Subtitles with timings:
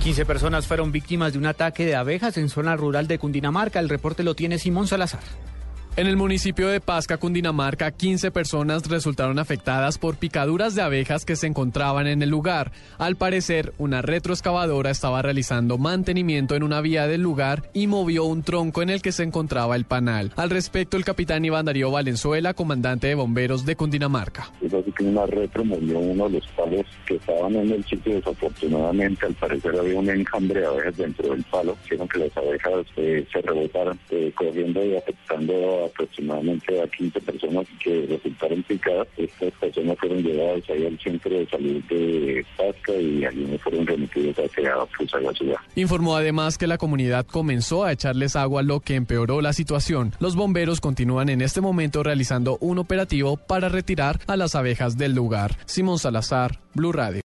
[0.00, 3.80] 15 personas fueron víctimas de un ataque de abejas en zona rural de Cundinamarca.
[3.80, 5.20] El reporte lo tiene Simón Salazar.
[5.96, 11.34] En el municipio de Pasca, Cundinamarca, 15 personas resultaron afectadas por picaduras de abejas que
[11.34, 12.70] se encontraban en el lugar.
[12.96, 18.44] Al parecer, una retroexcavadora estaba realizando mantenimiento en una vía del lugar y movió un
[18.44, 20.32] tronco en el que se encontraba el panal.
[20.36, 24.48] Al respecto, el capitán Iván Darío Valenzuela, comandante de bomberos de Cundinamarca.
[24.62, 28.14] Es así que una retro movió uno de los palos que estaban en el sitio.
[28.14, 32.86] Desafortunadamente, al parecer había un enjambre de abejas dentro del palo, hicieron que las abejas
[32.96, 39.08] eh, se rebotaran, eh, corriendo y afectando aproximadamente a 15 personas que resultaron picadas.
[39.16, 44.36] Estas personas fueron llevadas ahí al centro de salud de Pasca y algunos fueron remitidos
[44.38, 44.74] hacia
[45.20, 45.56] la ciudad.
[45.74, 50.12] Informó además que la comunidad comenzó a echarles agua, lo que empeoró la situación.
[50.20, 55.14] Los bomberos continúan en este momento realizando un operativo para retirar a las abejas del
[55.14, 55.56] lugar.
[55.66, 57.18] Simón Salazar, Blue Radio.